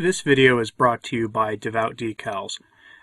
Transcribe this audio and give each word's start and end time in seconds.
This 0.00 0.22
video 0.22 0.58
is 0.60 0.70
brought 0.70 1.02
to 1.04 1.16
you 1.16 1.28
by 1.28 1.56
Devout 1.56 1.94
Decals, 1.94 2.58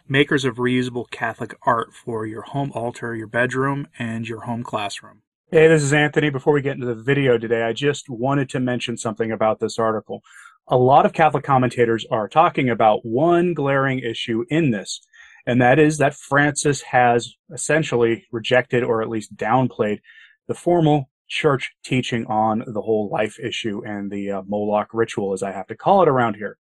makers 0.08 0.44
of 0.44 0.56
reusable 0.56 1.08
Catholic 1.12 1.56
art 1.62 1.94
for 1.94 2.26
your 2.26 2.42
home 2.42 2.72
altar, 2.74 3.16
your 3.16 3.28
bedroom, 3.28 3.88
and 4.00 4.28
your 4.28 4.46
home 4.46 4.64
classroom. 4.64 5.22
Hey, 5.52 5.68
this 5.68 5.84
is 5.84 5.94
Anthony. 5.94 6.32
Before 6.32 6.54
we 6.54 6.64
get 6.64 6.74
into 6.74 6.88
the 6.88 6.96
video 6.96 7.38
today, 7.38 7.62
I 7.62 7.72
just 7.72 8.10
wanted 8.10 8.50
to 8.50 8.60
mention 8.60 8.98
something 8.98 9.32
about 9.32 9.60
this 9.60 9.78
article. 9.78 10.24
A 10.70 10.76
lot 10.76 11.06
of 11.06 11.14
Catholic 11.14 11.44
commentators 11.44 12.04
are 12.10 12.28
talking 12.28 12.68
about 12.68 13.06
one 13.06 13.54
glaring 13.54 14.00
issue 14.00 14.46
in 14.50 14.72
this, 14.72 15.00
and 15.46 15.62
that 15.62 15.78
is 15.78 16.00
that 16.00 16.16
Francis 16.16 16.82
has 16.82 17.36
essentially 17.54 18.26
rejected 18.32 18.84
or 18.84 19.04
at 19.04 19.10
least 19.10 19.38
downplayed 19.38 20.00
the 20.48 20.56
formal 20.56 21.12
church 21.28 21.76
teaching 21.86 22.26
on 22.26 22.64
the 22.66 22.82
whole 22.82 23.08
life 23.08 23.38
issue 23.40 23.84
and 23.86 24.10
the 24.10 24.32
uh, 24.32 24.42
Moloch 24.48 24.90
ritual, 24.94 25.34
as 25.34 25.44
I 25.44 25.52
have 25.52 25.68
to 25.68 25.76
call 25.76 26.02
it 26.02 26.10
around 26.10 26.38
here. 26.38 26.58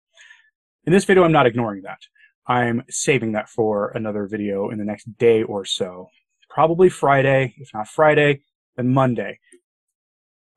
In 0.86 0.92
this 0.92 1.06
video, 1.06 1.24
I'm 1.24 1.32
not 1.32 1.46
ignoring 1.46 1.82
that. 1.82 2.00
I'm 2.46 2.84
saving 2.90 3.32
that 3.32 3.48
for 3.48 3.88
another 3.94 4.26
video 4.26 4.68
in 4.68 4.78
the 4.78 4.84
next 4.84 5.04
day 5.16 5.42
or 5.42 5.64
so. 5.64 6.10
Probably 6.50 6.90
Friday, 6.90 7.54
if 7.56 7.70
not 7.72 7.88
Friday, 7.88 8.42
then 8.76 8.92
Monday. 8.92 9.38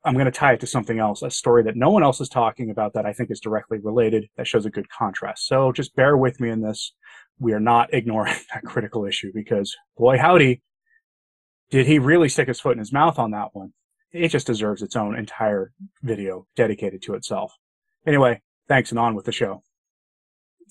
I'm 0.04 0.12
going 0.12 0.26
to 0.26 0.30
tie 0.30 0.52
it 0.52 0.60
to 0.60 0.66
something 0.66 0.98
else, 0.98 1.22
a 1.22 1.30
story 1.30 1.62
that 1.62 1.76
no 1.76 1.88
one 1.90 2.02
else 2.02 2.20
is 2.20 2.28
talking 2.28 2.70
about 2.70 2.92
that 2.92 3.06
I 3.06 3.14
think 3.14 3.30
is 3.30 3.40
directly 3.40 3.78
related, 3.78 4.28
that 4.36 4.46
shows 4.46 4.66
a 4.66 4.70
good 4.70 4.88
contrast. 4.90 5.46
So 5.46 5.72
just 5.72 5.96
bear 5.96 6.16
with 6.16 6.40
me 6.40 6.50
in 6.50 6.60
this. 6.60 6.92
We 7.38 7.54
are 7.54 7.60
not 7.60 7.92
ignoring 7.94 8.34
that 8.54 8.64
critical 8.64 9.06
issue 9.06 9.32
because, 9.34 9.74
boy, 9.96 10.18
howdy, 10.18 10.62
did 11.70 11.86
he 11.86 11.98
really 11.98 12.28
stick 12.28 12.48
his 12.48 12.60
foot 12.60 12.72
in 12.72 12.78
his 12.80 12.92
mouth 12.92 13.18
on 13.18 13.30
that 13.30 13.54
one. 13.54 13.72
It 14.12 14.28
just 14.28 14.46
deserves 14.46 14.82
its 14.82 14.94
own 14.94 15.16
entire 15.16 15.72
video 16.02 16.46
dedicated 16.54 17.00
to 17.02 17.14
itself. 17.14 17.54
Anyway, 18.06 18.42
thanks 18.68 18.90
and 18.90 18.98
on 18.98 19.14
with 19.14 19.24
the 19.24 19.32
show 19.32 19.62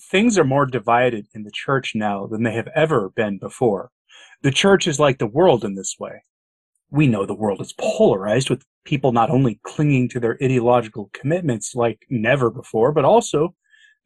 things 0.00 0.38
are 0.38 0.44
more 0.44 0.66
divided 0.66 1.26
in 1.34 1.44
the 1.44 1.50
church 1.50 1.92
now 1.94 2.26
than 2.26 2.42
they 2.42 2.54
have 2.54 2.68
ever 2.74 3.10
been 3.10 3.38
before. 3.38 3.90
The 4.42 4.50
church 4.50 4.86
is 4.86 5.00
like 5.00 5.18
the 5.18 5.26
world 5.26 5.64
in 5.64 5.74
this 5.74 5.96
way. 5.98 6.22
We 6.90 7.06
know 7.06 7.26
the 7.26 7.34
world 7.34 7.60
is 7.60 7.74
polarized 7.78 8.48
with 8.48 8.64
people 8.84 9.12
not 9.12 9.30
only 9.30 9.60
clinging 9.64 10.08
to 10.10 10.20
their 10.20 10.38
ideological 10.42 11.10
commitments 11.12 11.74
like 11.74 12.06
never 12.08 12.50
before, 12.50 12.92
but 12.92 13.04
also 13.04 13.54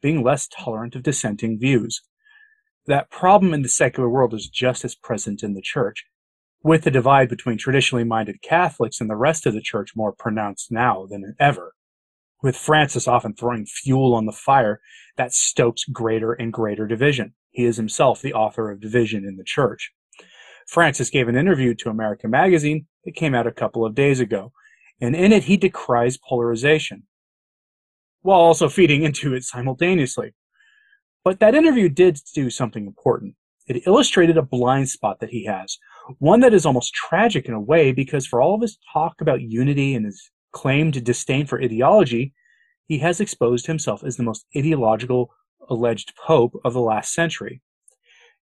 being 0.01 0.23
less 0.23 0.47
tolerant 0.47 0.95
of 0.95 1.03
dissenting 1.03 1.59
views. 1.59 2.01
That 2.87 3.09
problem 3.09 3.53
in 3.53 3.61
the 3.61 3.69
secular 3.69 4.09
world 4.09 4.33
is 4.33 4.49
just 4.49 4.83
as 4.83 4.95
present 4.95 5.43
in 5.43 5.53
the 5.53 5.61
church, 5.61 6.03
with 6.61 6.83
the 6.83 6.91
divide 6.91 7.29
between 7.29 7.57
traditionally 7.57 8.03
minded 8.03 8.41
Catholics 8.41 8.99
and 8.99 9.09
the 9.09 9.15
rest 9.15 9.45
of 9.45 9.53
the 9.53 9.61
church 9.61 9.95
more 9.95 10.11
pronounced 10.11 10.71
now 10.71 11.07
than 11.09 11.35
ever 11.39 11.73
with 12.43 12.57
Francis 12.57 13.07
often 13.07 13.33
throwing 13.33 13.65
fuel 13.65 14.13
on 14.13 14.25
the 14.25 14.31
fire 14.31 14.81
that 15.17 15.33
stokes 15.33 15.85
greater 15.85 16.33
and 16.33 16.51
greater 16.51 16.85
division. 16.85 17.33
He 17.51 17.63
is 17.63 17.77
himself 17.77 18.21
the 18.21 18.33
author 18.33 18.69
of 18.69 18.81
division 18.81 19.25
in 19.25 19.37
the 19.37 19.43
church. 19.43 19.91
Francis 20.67 21.09
gave 21.09 21.27
an 21.27 21.37
interview 21.37 21.73
to 21.75 21.89
American 21.89 22.29
Magazine 22.29 22.85
that 23.05 23.15
came 23.15 23.33
out 23.33 23.47
a 23.47 23.51
couple 23.51 23.85
of 23.85 23.95
days 23.95 24.19
ago, 24.19 24.51
and 25.01 25.15
in 25.15 25.31
it 25.31 25.45
he 25.45 25.57
decries 25.57 26.17
polarization, 26.17 27.03
while 28.21 28.39
also 28.39 28.69
feeding 28.69 29.03
into 29.03 29.33
it 29.33 29.43
simultaneously. 29.43 30.33
But 31.23 31.39
that 31.39 31.55
interview 31.55 31.89
did 31.89 32.19
do 32.35 32.49
something 32.49 32.85
important. 32.85 33.35
It 33.67 33.87
illustrated 33.87 34.37
a 34.37 34.41
blind 34.41 34.89
spot 34.89 35.19
that 35.21 35.29
he 35.29 35.45
has, 35.45 35.77
one 36.19 36.41
that 36.41 36.53
is 36.53 36.65
almost 36.65 36.93
tragic 36.93 37.45
in 37.45 37.53
a 37.53 37.59
way 37.59 37.93
because 37.93 38.27
for 38.27 38.41
all 38.41 38.55
of 38.55 38.61
his 38.61 38.77
talk 38.91 39.21
about 39.21 39.41
unity 39.41 39.95
and 39.95 40.05
his 40.05 40.31
claimed 40.53 41.03
disdain 41.03 41.45
for 41.45 41.61
ideology, 41.61 42.33
he 42.85 42.99
has 42.99 43.19
exposed 43.19 43.67
himself 43.67 44.03
as 44.03 44.15
the 44.17 44.23
most 44.23 44.45
ideological 44.55 45.33
alleged 45.69 46.13
pope 46.15 46.53
of 46.63 46.73
the 46.73 46.81
last 46.81 47.13
century. 47.13 47.61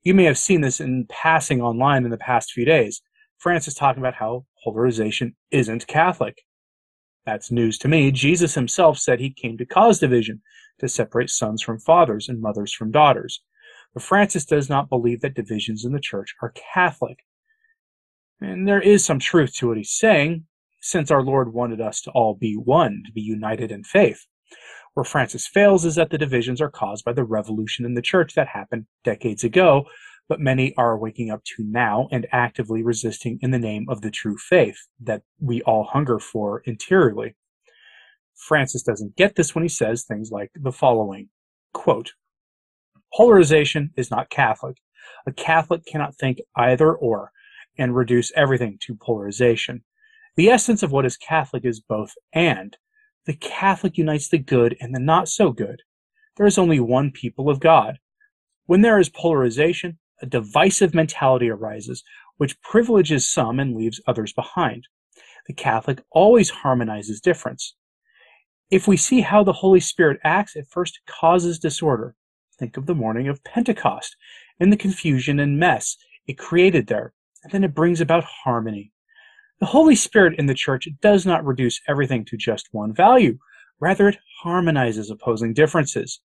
You 0.03 0.15
may 0.15 0.25
have 0.25 0.39
seen 0.39 0.61
this 0.61 0.81
in 0.81 1.07
passing 1.09 1.61
online 1.61 2.05
in 2.05 2.11
the 2.11 2.19
past 2.19 2.53
few 2.53 2.65
days. 2.65 3.03
Francis 3.39 3.75
talking 3.75 4.03
about 4.03 4.15
how 4.15 4.47
polarization 4.65 5.37
isn't 5.51 5.87
Catholic. 5.87 6.43
That's 7.27 7.51
news 7.51 7.79
to 7.79 7.89
me. 7.89 8.11
Jesus 8.11 8.55
himself 8.55 8.99
said 8.99 9.21
he 9.21 9.31
came 9.31 9.59
to 9.59 9.67
cause 9.67 10.01
division, 10.01 10.41
to 10.81 10.89
separate 10.89 11.31
sons 11.31 11.63
from 11.63 11.79
fathers 11.79 12.29
and 12.29 12.41
mothers 12.41 12.73
from 12.73 12.91
daughters. 12.91 13.43
But 13.93 14.03
Francis 14.03 14.45
does 14.45 14.69
not 14.69 14.89
believe 14.89 15.21
that 15.21 15.35
divisions 15.35 15.85
in 15.85 15.93
the 15.93 16.01
church 16.01 16.35
are 16.43 16.55
Catholic. 16.73 17.19
And 18.41 18.67
there 18.67 18.81
is 18.81 19.05
some 19.05 19.19
truth 19.19 19.55
to 19.57 19.69
what 19.69 19.77
he's 19.77 19.91
saying, 19.91 20.47
since 20.81 21.11
our 21.11 21.23
Lord 21.23 21.53
wanted 21.53 21.81
us 21.81 22.01
to 22.03 22.11
all 22.13 22.35
be 22.35 22.55
one, 22.55 23.03
to 23.07 23.13
be 23.13 23.21
united 23.21 23.71
in 23.71 23.85
faith. 23.85 24.27
Where 24.95 25.05
Francis 25.05 25.47
fails 25.47 25.85
is 25.85 25.95
that 25.95 26.11
the 26.11 26.19
divisions 26.19 26.61
are 26.61 26.71
caused 26.71 27.05
by 27.05 27.13
the 27.13 27.25
revolution 27.25 27.85
in 27.85 27.95
the 27.95 28.03
church 28.03 28.35
that 28.35 28.49
happened 28.49 28.87
decades 29.05 29.45
ago, 29.45 29.85
but 30.29 30.41
many 30.41 30.75
are 30.77 30.99
waking 30.99 31.31
up 31.31 31.43
to 31.45 31.65
now 31.65 32.09
and 32.11 32.27
actively 32.33 32.83
resisting 32.83 33.39
in 33.41 33.51
the 33.51 33.59
name 33.59 33.87
of 33.89 34.01
the 34.01 34.11
true 34.11 34.37
faith 34.37 34.79
that 35.01 35.23
we 35.41 35.63
all 35.63 35.85
hunger 35.85 36.19
for 36.19 36.61
interiorly. 36.65 37.37
Francis 38.37 38.83
doesn't 38.83 39.17
get 39.17 39.35
this 39.35 39.55
when 39.55 39.63
he 39.63 39.69
says 39.69 40.05
things 40.05 40.31
like 40.31 40.51
the 40.55 40.73
following 40.73 41.29
quote, 41.73 42.13
Polarization 43.15 43.91
is 43.97 44.11
not 44.11 44.31
Catholic. 44.31 44.77
A 45.27 45.33
Catholic 45.33 45.85
cannot 45.87 46.17
think 46.17 46.39
either 46.57 46.95
or 46.95 47.33
and 47.79 47.95
reduce 47.95 48.33
everything 48.35 48.79
to 48.83 48.97
polarization. 48.97 49.83
The 50.39 50.51
essence 50.51 50.85
of 50.85 50.93
what 50.93 51.05
is 51.05 51.17
Catholic 51.17 51.65
is 51.65 51.81
both 51.81 52.15
and. 52.33 52.77
The 53.27 53.35
Catholic 53.35 53.99
unites 53.99 54.29
the 54.29 54.39
good 54.39 54.77
and 54.81 54.95
the 54.95 55.01
not 55.01 55.29
so 55.29 55.51
good. 55.51 55.83
There 56.37 56.47
is 56.47 56.59
only 56.59 56.79
one 56.79 57.11
people 57.11 57.51
of 57.51 57.59
God. 57.59 57.99
When 58.67 58.83
there 58.83 59.01
is 59.01 59.09
polarization, 59.09 59.99
a 60.23 60.27
divisive 60.27 60.95
mentality 60.95 61.51
arises, 61.51 62.05
which 62.37 62.61
privileges 62.63 63.29
some 63.29 63.59
and 63.59 63.77
leaves 63.77 64.01
others 64.07 64.33
behind. 64.33 64.87
The 65.49 65.55
Catholic 65.55 66.05
always 66.13 66.51
harmonizes 66.51 67.21
difference. 67.21 67.75
If 68.71 68.87
we 68.87 68.97
see 68.97 69.23
how 69.23 69.43
the 69.43 69.53
Holy 69.53 69.81
Spirit 69.81 70.21
acts, 70.23 70.55
it 70.55 70.69
first 70.71 71.01
causes 71.09 71.59
disorder. 71.59 72.15
Think 72.61 72.77
of 72.77 72.87
the 72.87 72.95
morning 72.95 73.27
of 73.27 73.43
Pentecost 73.43 74.15
and 74.61 74.73
the 74.73 74.77
confusion 74.77 75.41
and 75.41 75.59
mess 75.59 75.97
it 76.29 76.39
created 76.39 76.87
there, 76.87 77.13
and 77.43 77.51
then 77.51 77.65
it 77.65 77.75
brings 77.75 78.01
about 78.01 78.23
harmony. 78.23 78.93
The 79.61 79.67
Holy 79.67 79.97
Spirit 79.97 80.39
in 80.39 80.47
the 80.47 80.55
Church 80.55 80.89
does 81.03 81.27
not 81.27 81.45
reduce 81.45 81.81
everything 81.89 82.25
to 82.27 82.37
just 82.37 82.69
one 82.71 82.95
value. 82.95 83.39
Rather, 83.81 84.09
it 84.09 84.19
harmonizes 84.43 85.11
opposing 85.11 85.53
differences. 85.53 86.21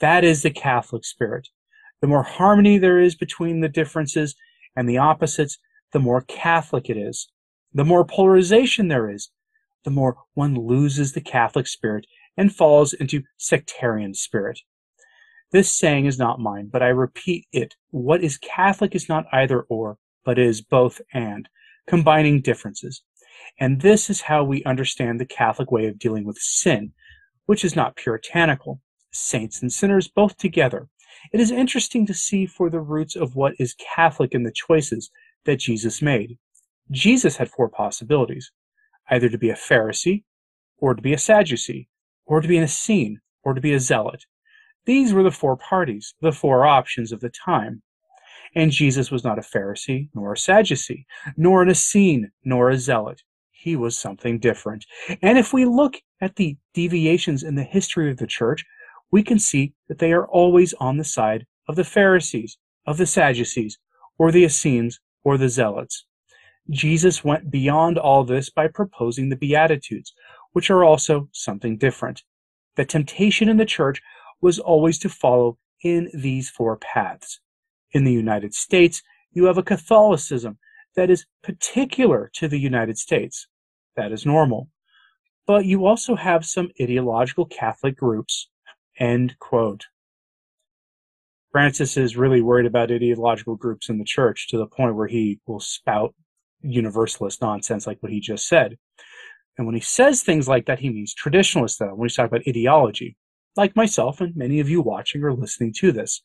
That 0.00 0.24
is 0.24 0.42
the 0.42 0.50
Catholic 0.50 1.04
spirit. 1.06 1.48
The 2.02 2.06
more 2.06 2.22
harmony 2.22 2.76
there 2.76 3.00
is 3.00 3.14
between 3.14 3.60
the 3.60 3.70
differences 3.70 4.34
and 4.76 4.86
the 4.86 4.98
opposites, 4.98 5.58
the 5.92 5.98
more 5.98 6.20
Catholic 6.20 6.90
it 6.90 6.98
is. 6.98 7.28
The 7.72 7.84
more 7.84 8.04
polarization 8.04 8.88
there 8.88 9.08
is, 9.08 9.30
the 9.84 9.90
more 9.90 10.16
one 10.34 10.54
loses 10.54 11.12
the 11.12 11.22
Catholic 11.22 11.66
spirit 11.66 12.06
and 12.36 12.54
falls 12.54 12.92
into 12.92 13.22
sectarian 13.38 14.12
spirit. 14.12 14.60
This 15.50 15.72
saying 15.72 16.04
is 16.04 16.18
not 16.18 16.40
mine, 16.40 16.68
but 16.70 16.82
I 16.82 16.88
repeat 16.88 17.46
it. 17.52 17.74
What 17.90 18.22
is 18.22 18.36
Catholic 18.36 18.94
is 18.94 19.08
not 19.08 19.24
either 19.32 19.62
or, 19.62 19.96
but 20.26 20.38
is 20.38 20.60
both 20.60 21.00
and 21.14 21.48
combining 21.86 22.40
differences. 22.40 23.02
And 23.58 23.80
this 23.80 24.10
is 24.10 24.20
how 24.20 24.44
we 24.44 24.64
understand 24.64 25.20
the 25.20 25.26
Catholic 25.26 25.70
way 25.70 25.86
of 25.86 25.98
dealing 25.98 26.24
with 26.24 26.38
sin, 26.38 26.92
which 27.46 27.64
is 27.64 27.76
not 27.76 27.96
puritanical. 27.96 28.80
Saints 29.12 29.62
and 29.62 29.72
sinners 29.72 30.08
both 30.08 30.36
together. 30.36 30.88
It 31.32 31.40
is 31.40 31.50
interesting 31.50 32.06
to 32.06 32.14
see 32.14 32.44
for 32.46 32.68
the 32.68 32.80
roots 32.80 33.16
of 33.16 33.34
what 33.34 33.54
is 33.58 33.74
Catholic 33.74 34.34
in 34.34 34.42
the 34.42 34.52
choices 34.52 35.10
that 35.44 35.60
Jesus 35.60 36.02
made. 36.02 36.38
Jesus 36.90 37.36
had 37.36 37.50
four 37.50 37.68
possibilities 37.68 38.52
either 39.10 39.28
to 39.28 39.38
be 39.38 39.50
a 39.50 39.54
Pharisee, 39.54 40.24
or 40.78 40.94
to 40.94 41.02
be 41.02 41.12
a 41.12 41.18
Sadducee, 41.18 41.88
or 42.26 42.40
to 42.40 42.48
be 42.48 42.56
an 42.56 42.64
Essene, 42.64 43.20
or 43.42 43.54
to 43.54 43.60
be 43.60 43.72
a 43.72 43.80
Zealot. 43.80 44.26
These 44.84 45.12
were 45.12 45.22
the 45.22 45.30
four 45.30 45.56
parties, 45.56 46.14
the 46.20 46.32
four 46.32 46.66
options 46.66 47.12
of 47.12 47.20
the 47.20 47.30
time. 47.30 47.82
And 48.54 48.70
Jesus 48.70 49.10
was 49.10 49.24
not 49.24 49.38
a 49.38 49.42
Pharisee, 49.42 50.08
nor 50.14 50.32
a 50.32 50.36
Sadducee, 50.36 51.06
nor 51.36 51.62
an 51.62 51.70
Essene, 51.70 52.30
nor 52.44 52.70
a 52.70 52.78
Zealot. 52.78 53.22
He 53.50 53.76
was 53.76 53.98
something 53.98 54.38
different. 54.38 54.86
And 55.22 55.38
if 55.38 55.52
we 55.52 55.64
look 55.64 55.96
at 56.20 56.36
the 56.36 56.56
deviations 56.74 57.42
in 57.42 57.54
the 57.54 57.64
history 57.64 58.10
of 58.10 58.18
the 58.18 58.26
church, 58.26 58.64
we 59.10 59.22
can 59.22 59.38
see 59.38 59.72
that 59.88 59.98
they 59.98 60.12
are 60.12 60.26
always 60.26 60.74
on 60.74 60.96
the 60.96 61.04
side 61.04 61.46
of 61.68 61.76
the 61.76 61.84
Pharisees, 61.84 62.58
of 62.86 62.96
the 62.96 63.06
Sadducees, 63.06 63.78
or 64.18 64.30
the 64.30 64.44
Essenes, 64.44 65.00
or 65.24 65.36
the 65.36 65.48
Zealots. 65.48 66.06
Jesus 66.70 67.24
went 67.24 67.50
beyond 67.50 67.98
all 67.98 68.24
this 68.24 68.50
by 68.50 68.68
proposing 68.68 69.28
the 69.28 69.36
Beatitudes, 69.36 70.12
which 70.52 70.70
are 70.70 70.84
also 70.84 71.28
something 71.32 71.76
different. 71.76 72.22
The 72.76 72.84
temptation 72.84 73.48
in 73.48 73.56
the 73.56 73.64
church 73.64 74.02
was 74.40 74.58
always 74.58 74.98
to 75.00 75.08
follow 75.08 75.58
in 75.82 76.10
these 76.12 76.50
four 76.50 76.76
paths. 76.76 77.40
In 77.96 78.04
the 78.04 78.12
United 78.12 78.52
States, 78.52 79.02
you 79.32 79.46
have 79.46 79.56
a 79.56 79.62
Catholicism 79.62 80.58
that 80.96 81.08
is 81.08 81.24
particular 81.42 82.30
to 82.34 82.46
the 82.46 82.58
United 82.58 82.98
States. 82.98 83.48
That 83.96 84.12
is 84.12 84.26
normal. 84.26 84.68
But 85.46 85.64
you 85.64 85.86
also 85.86 86.14
have 86.14 86.44
some 86.44 86.68
ideological 86.78 87.46
Catholic 87.46 87.96
groups, 87.96 88.50
End 88.98 89.38
quote. 89.38 89.86
Francis 91.50 91.96
is 91.96 92.18
really 92.18 92.42
worried 92.42 92.66
about 92.66 92.92
ideological 92.92 93.56
groups 93.56 93.88
in 93.88 93.96
the 93.96 94.04
church 94.04 94.48
to 94.48 94.58
the 94.58 94.66
point 94.66 94.94
where 94.94 95.08
he 95.08 95.40
will 95.46 95.58
spout 95.58 96.14
universalist 96.60 97.40
nonsense 97.40 97.86
like 97.86 98.02
what 98.02 98.12
he 98.12 98.20
just 98.20 98.46
said. 98.46 98.76
And 99.56 99.66
when 99.66 99.74
he 99.74 99.80
says 99.80 100.22
things 100.22 100.46
like 100.46 100.66
that, 100.66 100.80
he 100.80 100.90
means 100.90 101.14
traditionalist, 101.14 101.78
though, 101.78 101.94
when 101.94 102.10
he's 102.10 102.16
talking 102.16 102.36
about 102.36 102.46
ideology, 102.46 103.16
like 103.56 103.74
myself 103.74 104.20
and 104.20 104.36
many 104.36 104.60
of 104.60 104.68
you 104.68 104.82
watching 104.82 105.24
or 105.24 105.32
listening 105.32 105.72
to 105.78 105.92
this. 105.92 106.20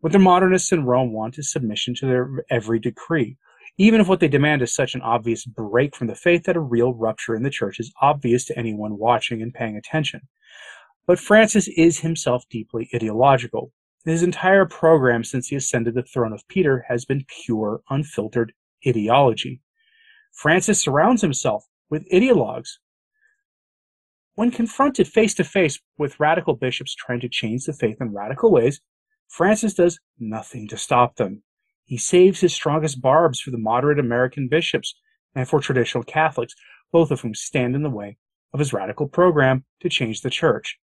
What 0.00 0.12
the 0.12 0.18
modernists 0.20 0.70
in 0.70 0.84
Rome 0.84 1.12
want 1.12 1.38
is 1.38 1.50
submission 1.50 1.92
to 1.96 2.06
their 2.06 2.30
every 2.50 2.78
decree, 2.78 3.36
even 3.78 4.00
if 4.00 4.06
what 4.06 4.20
they 4.20 4.28
demand 4.28 4.62
is 4.62 4.72
such 4.72 4.94
an 4.94 5.02
obvious 5.02 5.44
break 5.44 5.96
from 5.96 6.06
the 6.06 6.14
faith 6.14 6.44
that 6.44 6.56
a 6.56 6.60
real 6.60 6.94
rupture 6.94 7.34
in 7.34 7.42
the 7.42 7.50
church 7.50 7.80
is 7.80 7.92
obvious 8.00 8.44
to 8.44 8.56
anyone 8.56 8.96
watching 8.96 9.42
and 9.42 9.52
paying 9.52 9.76
attention. 9.76 10.20
But 11.08 11.18
Francis 11.18 11.66
is 11.76 11.98
himself 11.98 12.44
deeply 12.48 12.88
ideological. 12.94 13.72
His 14.04 14.22
entire 14.22 14.66
program 14.66 15.24
since 15.24 15.48
he 15.48 15.56
ascended 15.56 15.94
the 15.94 16.04
throne 16.04 16.32
of 16.32 16.46
Peter 16.46 16.84
has 16.88 17.04
been 17.04 17.24
pure, 17.44 17.80
unfiltered 17.90 18.52
ideology. 18.86 19.60
Francis 20.32 20.80
surrounds 20.80 21.22
himself 21.22 21.64
with 21.90 22.08
ideologues. 22.10 22.68
When 24.36 24.52
confronted 24.52 25.08
face 25.08 25.34
to 25.34 25.44
face 25.44 25.80
with 25.98 26.20
radical 26.20 26.54
bishops 26.54 26.94
trying 26.94 27.18
to 27.20 27.28
change 27.28 27.64
the 27.64 27.72
faith 27.72 27.96
in 28.00 28.14
radical 28.14 28.52
ways, 28.52 28.80
Francis 29.28 29.74
does 29.74 30.00
nothing 30.18 30.68
to 30.68 30.76
stop 30.76 31.16
them. 31.16 31.42
He 31.84 31.96
saves 31.96 32.40
his 32.40 32.54
strongest 32.54 33.00
barbs 33.00 33.40
for 33.40 33.50
the 33.50 33.58
moderate 33.58 33.98
American 33.98 34.48
bishops 34.48 34.94
and 35.34 35.48
for 35.48 35.60
traditional 35.60 36.04
Catholics, 36.04 36.54
both 36.92 37.10
of 37.10 37.20
whom 37.20 37.34
stand 37.34 37.74
in 37.74 37.82
the 37.82 37.90
way 37.90 38.16
of 38.52 38.58
his 38.58 38.72
radical 38.72 39.06
program 39.06 39.64
to 39.80 39.88
change 39.88 40.20
the 40.20 40.30
church. 40.30 40.78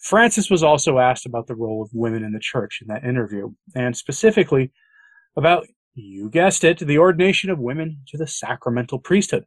Francis 0.00 0.50
was 0.50 0.62
also 0.62 0.98
asked 0.98 1.26
about 1.26 1.46
the 1.46 1.54
role 1.54 1.82
of 1.82 1.90
women 1.92 2.24
in 2.24 2.32
the 2.32 2.40
church 2.40 2.80
in 2.82 2.88
that 2.88 3.04
interview, 3.04 3.52
and 3.74 3.96
specifically 3.96 4.72
about 5.36 5.66
you 5.94 6.28
guessed 6.28 6.64
it, 6.64 6.78
the 6.78 6.98
ordination 6.98 7.50
of 7.50 7.58
women 7.58 8.00
to 8.08 8.16
the 8.16 8.26
sacramental 8.26 8.98
priesthood. 8.98 9.44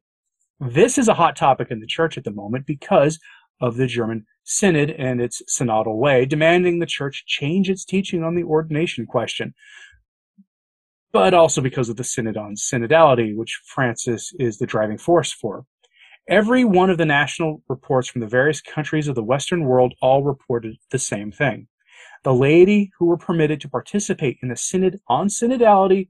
This 0.60 0.98
is 0.98 1.08
a 1.08 1.14
hot 1.14 1.36
topic 1.36 1.70
in 1.70 1.80
the 1.80 1.88
church 1.88 2.18
at 2.18 2.24
the 2.24 2.32
moment 2.32 2.66
because 2.66 3.20
of 3.60 3.76
the 3.76 3.88
German 3.88 4.26
synod 4.48 4.92
and 4.92 5.22
its 5.22 5.42
synodal 5.50 5.98
way, 5.98 6.26
demanding 6.26 6.80
the 6.80 6.86
church 6.86 7.26
change 7.28 7.70
its 7.70 7.84
teaching 7.84 8.24
on 8.24 8.34
the 8.34 8.44
ordination 8.44 9.06
question, 9.06 9.54
but 11.12 11.34
also 11.34 11.62
because 11.62 11.90
of 11.90 11.98
the 11.98 12.04
synod 12.04 12.38
on 12.38 12.56
synodality, 12.56 13.36
which 13.36 13.60
Francis 13.66 14.34
is 14.40 14.58
the 14.58 14.66
driving 14.66 14.98
force 14.98 15.34
for. 15.34 15.66
Every 16.30 16.64
one 16.64 16.90
of 16.90 16.98
the 16.98 17.06
national 17.06 17.62
reports 17.68 18.08
from 18.08 18.22
the 18.22 18.28
various 18.28 18.62
countries 18.62 19.08
of 19.08 19.16
the 19.16 19.24
Western 19.24 19.66
world 19.66 19.94
all 20.02 20.24
reported 20.24 20.78
the 20.92 21.00
same 21.00 21.32
thing. 21.32 21.68
The 22.24 22.34
laity 22.34 22.92
who 22.98 23.06
were 23.06 23.18
permitted 23.18 23.62
to 23.62 23.70
participate 23.70 24.38
in 24.42 24.50
the 24.50 24.56
synod 24.56 25.00
on 25.08 25.28
synodality 25.28 26.10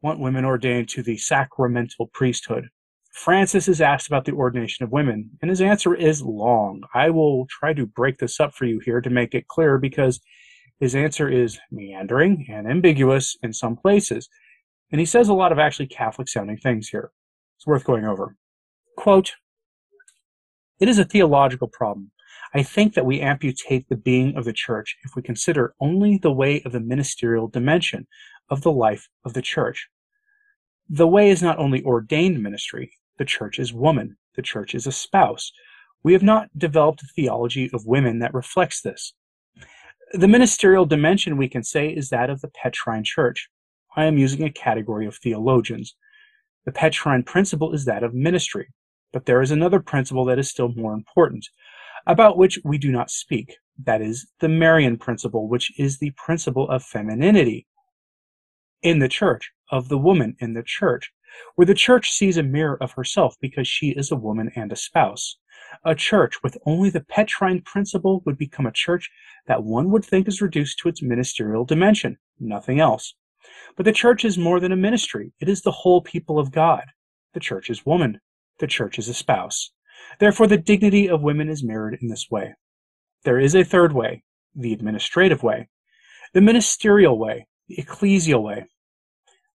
want 0.00 0.20
women 0.20 0.44
ordained 0.44 0.88
to 0.90 1.02
the 1.02 1.16
sacramental 1.16 2.06
priesthood. 2.12 2.68
Francis 3.16 3.66
is 3.66 3.80
asked 3.80 4.06
about 4.08 4.26
the 4.26 4.32
ordination 4.32 4.84
of 4.84 4.92
women, 4.92 5.30
and 5.40 5.48
his 5.48 5.62
answer 5.62 5.94
is 5.94 6.20
long. 6.22 6.82
I 6.94 7.08
will 7.08 7.46
try 7.46 7.72
to 7.72 7.86
break 7.86 8.18
this 8.18 8.38
up 8.38 8.54
for 8.54 8.66
you 8.66 8.78
here 8.78 9.00
to 9.00 9.08
make 9.08 9.34
it 9.34 9.48
clear 9.48 9.78
because 9.78 10.20
his 10.80 10.94
answer 10.94 11.26
is 11.26 11.58
meandering 11.72 12.46
and 12.50 12.68
ambiguous 12.68 13.34
in 13.42 13.54
some 13.54 13.74
places, 13.74 14.28
and 14.92 15.00
he 15.00 15.06
says 15.06 15.28
a 15.28 15.34
lot 15.34 15.50
of 15.50 15.58
actually 15.58 15.86
Catholic 15.86 16.28
sounding 16.28 16.58
things 16.58 16.88
here. 16.90 17.10
It's 17.56 17.66
worth 17.66 17.84
going 17.84 18.04
over. 18.04 18.36
Quote, 18.98 19.32
It 20.78 20.86
is 20.86 20.98
a 20.98 21.04
theological 21.04 21.68
problem. 21.68 22.12
I 22.54 22.62
think 22.62 22.92
that 22.94 23.06
we 23.06 23.22
amputate 23.22 23.88
the 23.88 23.96
being 23.96 24.36
of 24.36 24.44
the 24.44 24.52
church 24.52 24.94
if 25.04 25.16
we 25.16 25.22
consider 25.22 25.74
only 25.80 26.18
the 26.18 26.32
way 26.32 26.60
of 26.66 26.72
the 26.72 26.80
ministerial 26.80 27.48
dimension 27.48 28.06
of 28.50 28.60
the 28.60 28.72
life 28.72 29.08
of 29.24 29.32
the 29.32 29.42
church. 29.42 29.88
The 30.88 31.08
way 31.08 31.30
is 31.30 31.42
not 31.42 31.58
only 31.58 31.82
ordained 31.82 32.42
ministry, 32.42 32.92
the 33.18 33.24
church 33.24 33.58
is 33.58 33.72
woman, 33.72 34.16
the 34.34 34.42
church 34.42 34.74
is 34.74 34.86
a 34.86 34.92
spouse. 34.92 35.52
We 36.02 36.12
have 36.12 36.22
not 36.22 36.48
developed 36.56 37.02
a 37.02 37.06
theology 37.14 37.70
of 37.72 37.86
women 37.86 38.18
that 38.20 38.34
reflects 38.34 38.82
this. 38.82 39.14
The 40.12 40.28
ministerial 40.28 40.86
dimension, 40.86 41.36
we 41.36 41.48
can 41.48 41.64
say, 41.64 41.88
is 41.88 42.10
that 42.10 42.30
of 42.30 42.40
the 42.40 42.48
Petrine 42.48 43.04
church. 43.04 43.48
I 43.96 44.04
am 44.04 44.18
using 44.18 44.44
a 44.44 44.50
category 44.50 45.06
of 45.06 45.16
theologians. 45.16 45.96
The 46.64 46.72
Petrine 46.72 47.22
principle 47.24 47.72
is 47.72 47.84
that 47.86 48.02
of 48.02 48.14
ministry, 48.14 48.68
but 49.12 49.26
there 49.26 49.42
is 49.42 49.50
another 49.50 49.80
principle 49.80 50.24
that 50.26 50.38
is 50.38 50.48
still 50.48 50.68
more 50.76 50.94
important, 50.94 51.46
about 52.06 52.38
which 52.38 52.58
we 52.64 52.78
do 52.78 52.92
not 52.92 53.10
speak. 53.10 53.56
That 53.82 54.00
is 54.00 54.26
the 54.40 54.48
Marian 54.48 54.96
principle, 54.96 55.48
which 55.48 55.72
is 55.78 55.98
the 55.98 56.12
principle 56.16 56.68
of 56.70 56.82
femininity 56.82 57.66
in 58.82 59.00
the 59.00 59.08
church, 59.08 59.50
of 59.70 59.88
the 59.88 59.98
woman 59.98 60.36
in 60.38 60.54
the 60.54 60.62
church, 60.62 61.12
where 61.54 61.66
the 61.66 61.74
church 61.74 62.10
sees 62.10 62.36
a 62.36 62.42
mirror 62.42 62.76
of 62.82 62.92
herself 62.92 63.36
because 63.40 63.68
she 63.68 63.90
is 63.90 64.10
a 64.10 64.16
woman 64.16 64.50
and 64.54 64.72
a 64.72 64.76
spouse. 64.76 65.38
A 65.84 65.94
church 65.94 66.42
with 66.42 66.58
only 66.64 66.90
the 66.90 67.00
Petrine 67.00 67.62
principle 67.62 68.22
would 68.24 68.38
become 68.38 68.66
a 68.66 68.72
church 68.72 69.10
that 69.46 69.64
one 69.64 69.90
would 69.90 70.04
think 70.04 70.28
is 70.28 70.40
reduced 70.40 70.78
to 70.78 70.88
its 70.88 71.02
ministerial 71.02 71.64
dimension, 71.64 72.18
nothing 72.38 72.80
else. 72.80 73.14
But 73.76 73.84
the 73.84 73.92
church 73.92 74.24
is 74.24 74.38
more 74.38 74.60
than 74.60 74.72
a 74.72 74.76
ministry, 74.76 75.32
it 75.40 75.48
is 75.48 75.62
the 75.62 75.70
whole 75.70 76.00
people 76.02 76.38
of 76.38 76.52
God. 76.52 76.84
The 77.34 77.40
church 77.40 77.70
is 77.70 77.86
woman, 77.86 78.20
the 78.58 78.66
church 78.66 78.98
is 78.98 79.08
a 79.08 79.14
spouse. 79.14 79.72
Therefore, 80.18 80.46
the 80.46 80.58
dignity 80.58 81.08
of 81.08 81.22
women 81.22 81.48
is 81.48 81.64
mirrored 81.64 81.98
in 82.00 82.08
this 82.08 82.30
way. 82.30 82.54
There 83.24 83.38
is 83.38 83.54
a 83.54 83.64
third 83.64 83.92
way, 83.92 84.22
the 84.54 84.72
administrative 84.72 85.42
way, 85.42 85.68
the 86.32 86.40
ministerial 86.40 87.18
way, 87.18 87.46
the 87.68 87.76
ecclesial 87.76 88.42
way. 88.42 88.66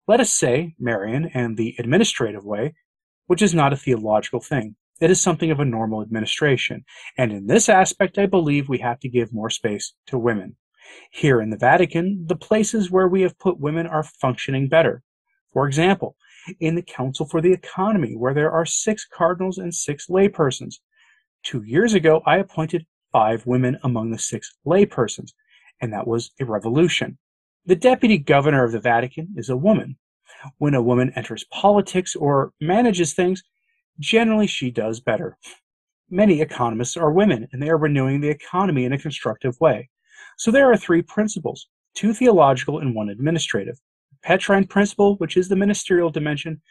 Let 0.09 0.21
us 0.21 0.31
say 0.31 0.73
Marian 0.79 1.29
and 1.35 1.55
the 1.55 1.75
administrative 1.77 2.43
way, 2.43 2.73
which 3.27 3.43
is 3.43 3.53
not 3.53 3.73
a 3.73 3.77
theological 3.77 4.39
thing. 4.39 4.75
It 4.99 5.11
is 5.11 5.21
something 5.21 5.51
of 5.51 5.59
a 5.59 5.65
normal 5.65 6.01
administration, 6.01 6.83
and 7.15 7.31
in 7.31 7.45
this 7.45 7.69
aspect 7.69 8.17
I 8.17 8.25
believe 8.25 8.67
we 8.67 8.79
have 8.79 8.99
to 9.01 9.07
give 9.07 9.31
more 9.31 9.51
space 9.51 9.93
to 10.07 10.17
women. 10.17 10.55
Here 11.11 11.39
in 11.39 11.51
the 11.51 11.57
Vatican, 11.57 12.25
the 12.25 12.35
places 12.35 12.89
where 12.89 13.07
we 13.07 13.21
have 13.21 13.37
put 13.37 13.59
women 13.59 13.85
are 13.85 14.01
functioning 14.01 14.67
better. 14.67 15.03
For 15.53 15.67
example, 15.67 16.15
in 16.59 16.73
the 16.73 16.81
Council 16.81 17.27
for 17.27 17.39
the 17.39 17.53
Economy, 17.53 18.15
where 18.15 18.33
there 18.33 18.49
are 18.49 18.65
six 18.65 19.05
cardinals 19.05 19.59
and 19.59 19.75
six 19.75 20.07
laypersons. 20.07 20.77
Two 21.43 21.61
years 21.61 21.93
ago, 21.93 22.23
I 22.25 22.37
appointed 22.37 22.87
five 23.11 23.45
women 23.45 23.77
among 23.83 24.09
the 24.09 24.17
six 24.17 24.57
laypersons, 24.65 25.33
and 25.79 25.93
that 25.93 26.07
was 26.07 26.31
a 26.39 26.45
revolution. 26.45 27.19
The 27.65 27.75
deputy 27.75 28.17
governor 28.17 28.63
of 28.63 28.71
the 28.71 28.79
Vatican 28.79 29.33
is 29.35 29.49
a 29.49 29.57
woman. 29.57 29.97
When 30.57 30.73
a 30.73 30.81
woman 30.81 31.11
enters 31.15 31.43
politics 31.51 32.15
or 32.15 32.53
manages 32.61 33.13
things, 33.13 33.43
generally 33.99 34.47
she 34.47 34.71
does 34.71 34.99
better. 35.01 35.37
Many 36.09 36.41
economists 36.41 36.95
are 36.95 37.11
women, 37.11 37.47
and 37.51 37.61
they 37.61 37.69
are 37.69 37.77
renewing 37.77 38.21
the 38.21 38.29
economy 38.29 38.85
in 38.85 38.93
a 38.93 38.97
constructive 38.97 39.59
way. 39.59 39.89
So 40.37 40.51
there 40.51 40.71
are 40.71 40.77
three 40.77 41.01
principles 41.01 41.67
two 41.95 42.13
theological 42.13 42.79
and 42.79 42.95
one 42.95 43.09
administrative. 43.09 43.79
The 44.11 44.17
Petrine 44.23 44.67
principle, 44.67 45.17
which 45.17 45.35
is 45.35 45.49
the 45.49 45.55
ministerial 45.55 46.09
dimension, 46.09 46.61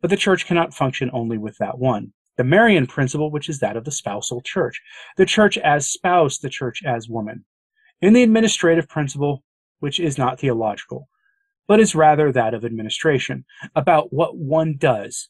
but 0.00 0.08
the 0.08 0.16
church 0.16 0.46
cannot 0.46 0.72
function 0.72 1.10
only 1.12 1.36
with 1.36 1.58
that 1.58 1.78
one. 1.78 2.12
The 2.38 2.44
Marian 2.44 2.86
principle, 2.86 3.30
which 3.30 3.50
is 3.50 3.58
that 3.60 3.76
of 3.76 3.84
the 3.84 3.90
spousal 3.90 4.40
church, 4.40 4.80
the 5.18 5.26
church 5.26 5.58
as 5.58 5.90
spouse, 5.90 6.38
the 6.38 6.48
church 6.48 6.82
as 6.84 7.08
woman. 7.08 7.44
In 8.00 8.14
the 8.14 8.22
administrative 8.22 8.88
principle, 8.88 9.44
which 9.80 9.98
is 10.00 10.16
not 10.16 10.38
theological, 10.38 11.08
but 11.66 11.80
is 11.80 11.94
rather 11.94 12.32
that 12.32 12.54
of 12.54 12.64
administration, 12.64 13.44
about 13.74 14.12
what 14.12 14.36
one 14.36 14.76
does. 14.78 15.28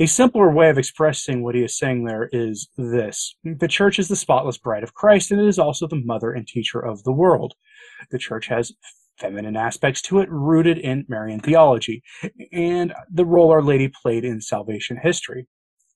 A 0.00 0.06
simpler 0.06 0.50
way 0.50 0.70
of 0.70 0.78
expressing 0.78 1.42
what 1.42 1.56
he 1.56 1.62
is 1.62 1.76
saying 1.76 2.04
there 2.04 2.28
is 2.30 2.68
this 2.76 3.34
The 3.42 3.66
church 3.66 3.98
is 3.98 4.06
the 4.06 4.14
spotless 4.14 4.56
bride 4.56 4.84
of 4.84 4.94
Christ, 4.94 5.32
and 5.32 5.40
it 5.40 5.48
is 5.48 5.58
also 5.58 5.88
the 5.88 6.02
mother 6.04 6.32
and 6.32 6.46
teacher 6.46 6.78
of 6.78 7.02
the 7.02 7.12
world. 7.12 7.54
The 8.10 8.18
church 8.18 8.46
has 8.46 8.72
feminine 9.18 9.56
aspects 9.56 10.00
to 10.02 10.20
it 10.20 10.30
rooted 10.30 10.78
in 10.78 11.04
Marian 11.08 11.40
theology 11.40 12.02
and 12.52 12.94
the 13.10 13.24
role 13.24 13.50
Our 13.50 13.62
Lady 13.62 13.88
played 13.88 14.24
in 14.24 14.40
salvation 14.40 14.96
history. 15.02 15.48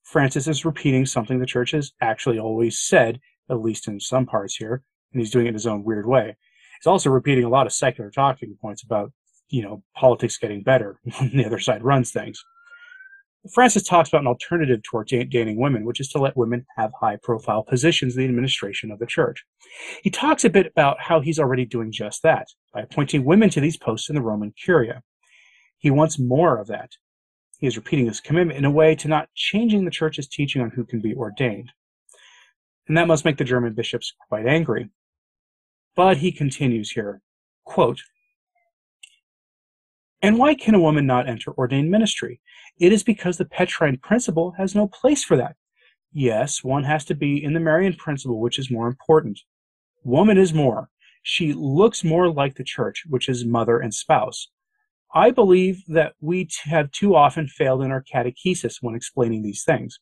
Francis 0.02 0.48
is 0.48 0.64
repeating 0.64 1.06
something 1.06 1.38
the 1.38 1.46
church 1.46 1.70
has 1.70 1.92
actually 2.00 2.40
always 2.40 2.80
said, 2.80 3.20
at 3.48 3.60
least 3.60 3.86
in 3.86 4.00
some 4.00 4.26
parts 4.26 4.56
here, 4.56 4.82
and 5.12 5.20
he's 5.20 5.30
doing 5.30 5.46
it 5.46 5.50
in 5.50 5.54
his 5.54 5.66
own 5.66 5.84
weird 5.84 6.06
way. 6.06 6.36
He's 6.80 6.86
also 6.86 7.10
repeating 7.10 7.44
a 7.44 7.48
lot 7.48 7.66
of 7.66 7.72
secular 7.72 8.10
talking 8.10 8.56
points 8.60 8.82
about, 8.82 9.12
you 9.50 9.62
know, 9.62 9.82
politics 9.96 10.38
getting 10.38 10.62
better 10.62 10.98
when 11.18 11.36
the 11.36 11.46
other 11.46 11.58
side 11.58 11.84
runs 11.84 12.10
things. 12.12 12.42
Francis 13.52 13.82
talks 13.82 14.08
about 14.08 14.20
an 14.20 14.28
alternative 14.28 14.80
toward 14.84 15.12
ordaining 15.12 15.56
women, 15.60 15.84
which 15.84 15.98
is 15.98 16.08
to 16.10 16.18
let 16.18 16.36
women 16.36 16.64
have 16.76 16.92
high 17.00 17.16
profile 17.22 17.64
positions 17.64 18.14
in 18.14 18.22
the 18.22 18.28
administration 18.28 18.92
of 18.92 19.00
the 19.00 19.06
church. 19.06 19.44
He 20.02 20.10
talks 20.10 20.44
a 20.44 20.50
bit 20.50 20.66
about 20.66 21.00
how 21.00 21.20
he's 21.20 21.40
already 21.40 21.64
doing 21.64 21.90
just 21.90 22.22
that 22.22 22.46
by 22.72 22.82
appointing 22.82 23.24
women 23.24 23.50
to 23.50 23.60
these 23.60 23.76
posts 23.76 24.08
in 24.08 24.14
the 24.14 24.22
Roman 24.22 24.52
Curia. 24.64 25.02
He 25.78 25.90
wants 25.90 26.20
more 26.20 26.58
of 26.58 26.68
that. 26.68 26.92
He 27.58 27.66
is 27.66 27.76
repeating 27.76 28.06
his 28.06 28.20
commitment 28.20 28.58
in 28.58 28.64
a 28.64 28.70
way 28.70 28.94
to 28.96 29.08
not 29.08 29.28
changing 29.34 29.84
the 29.84 29.90
church's 29.90 30.28
teaching 30.28 30.62
on 30.62 30.70
who 30.70 30.84
can 30.84 31.00
be 31.00 31.14
ordained. 31.14 31.70
and 32.88 32.96
that 32.96 33.08
must 33.08 33.24
make 33.24 33.38
the 33.38 33.44
German 33.44 33.74
bishops 33.74 34.12
quite 34.28 34.46
angry. 34.46 34.88
But 35.94 36.18
he 36.18 36.32
continues 36.32 36.92
here, 36.92 37.20
quote, 37.64 38.02
and 40.22 40.38
why 40.38 40.54
can 40.54 40.74
a 40.74 40.80
woman 40.80 41.04
not 41.04 41.28
enter 41.28 41.52
ordained 41.52 41.90
ministry? 41.90 42.40
It 42.78 42.92
is 42.92 43.02
because 43.02 43.38
the 43.38 43.44
Petrine 43.44 43.98
principle 43.98 44.54
has 44.56 44.74
no 44.74 44.86
place 44.86 45.24
for 45.24 45.36
that. 45.36 45.56
Yes, 46.12 46.62
one 46.62 46.84
has 46.84 47.04
to 47.06 47.14
be 47.14 47.42
in 47.42 47.54
the 47.54 47.60
Marian 47.60 47.94
principle, 47.94 48.40
which 48.40 48.58
is 48.58 48.70
more 48.70 48.86
important. 48.86 49.40
Woman 50.04 50.38
is 50.38 50.54
more. 50.54 50.88
She 51.22 51.52
looks 51.52 52.04
more 52.04 52.32
like 52.32 52.54
the 52.54 52.64
church, 52.64 53.02
which 53.08 53.28
is 53.28 53.44
mother 53.44 53.78
and 53.78 53.92
spouse. 53.92 54.48
I 55.14 55.30
believe 55.30 55.82
that 55.88 56.14
we 56.20 56.48
have 56.64 56.90
too 56.92 57.14
often 57.16 57.48
failed 57.48 57.82
in 57.82 57.90
our 57.90 58.02
catechesis 58.02 58.76
when 58.80 58.94
explaining 58.94 59.42
these 59.42 59.64
things. 59.64 59.98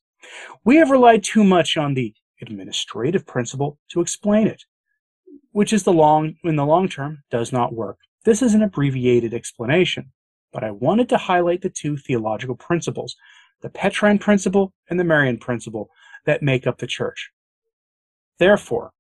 We 0.64 0.76
have 0.76 0.90
relied 0.90 1.24
too 1.24 1.44
much 1.44 1.76
on 1.76 1.94
the 1.94 2.14
administrative 2.42 3.26
principle 3.26 3.78
to 3.90 4.00
explain 4.00 4.46
it, 4.46 4.64
which 5.52 5.72
is 5.72 5.82
the 5.82 5.92
long 5.92 6.34
in 6.44 6.56
the 6.56 6.66
long 6.66 6.88
term 6.88 7.22
does 7.30 7.52
not 7.52 7.74
work. 7.74 7.98
This 8.24 8.42
is 8.42 8.54
an 8.54 8.62
abbreviated 8.62 9.34
explanation, 9.34 10.12
but 10.52 10.64
I 10.64 10.70
wanted 10.70 11.08
to 11.08 11.16
highlight 11.16 11.62
the 11.62 11.70
two 11.70 11.96
theological 11.96 12.56
principles, 12.56 13.16
the 13.62 13.70
Petrine 13.70 14.18
principle 14.18 14.72
and 14.88 15.00
the 15.00 15.04
Marian 15.04 15.38
principle, 15.38 15.90
that 16.26 16.42
make 16.42 16.66
up 16.66 16.78
the 16.78 16.86
church. 16.86 17.30
Therefore, 18.38 18.92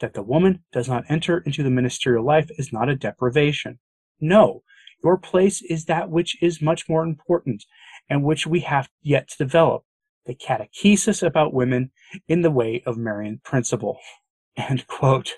that 0.00 0.14
the 0.14 0.22
woman 0.22 0.62
does 0.72 0.88
not 0.88 1.04
enter 1.08 1.38
into 1.38 1.62
the 1.62 1.70
ministerial 1.70 2.24
life 2.24 2.48
is 2.56 2.72
not 2.72 2.88
a 2.88 2.96
deprivation. 2.96 3.78
No, 4.20 4.62
your 5.02 5.18
place 5.18 5.62
is 5.62 5.84
that 5.86 6.10
which 6.10 6.40
is 6.42 6.62
much 6.62 6.88
more 6.88 7.02
important 7.02 7.64
and 8.08 8.24
which 8.24 8.46
we 8.46 8.60
have 8.60 8.88
yet 9.02 9.28
to 9.28 9.44
develop 9.44 9.84
the 10.26 10.34
catechesis 10.34 11.26
about 11.26 11.54
women 11.54 11.90
in 12.28 12.42
the 12.42 12.50
way 12.50 12.82
of 12.86 12.96
Marian 12.96 13.40
principle. 13.44 13.98
End 14.56 14.86
quote 14.86 15.34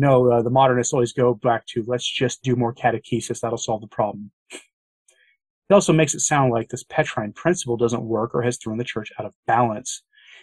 know, 0.00 0.30
uh, 0.30 0.42
the 0.42 0.50
modernists 0.50 0.92
always 0.92 1.12
go 1.12 1.34
back 1.34 1.66
to 1.66 1.84
let's 1.86 2.08
just 2.08 2.42
do 2.42 2.56
more 2.56 2.74
catechesis, 2.74 3.40
that'll 3.40 3.58
solve 3.58 3.80
the 3.80 3.88
problem. 3.88 4.30
It 4.52 5.74
also 5.74 5.92
makes 5.92 6.14
it 6.14 6.20
sound 6.20 6.52
like 6.52 6.68
this 6.68 6.84
Petrine 6.84 7.32
principle 7.32 7.76
doesn't 7.76 8.02
work 8.02 8.34
or 8.34 8.42
has 8.42 8.56
thrown 8.56 8.78
the 8.78 8.84
church 8.84 9.10
out 9.18 9.26
of 9.26 9.34
balance. 9.46 10.02